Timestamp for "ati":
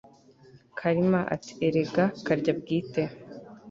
1.35-1.51